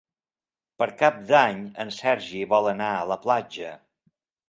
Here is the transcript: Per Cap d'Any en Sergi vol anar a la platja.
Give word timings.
Per 0.83 0.87
Cap 1.01 1.19
d'Any 1.33 1.61
en 1.85 1.93
Sergi 1.99 2.43
vol 2.57 2.73
anar 2.75 2.91
a 2.97 3.07
la 3.15 3.23
platja. 3.29 3.79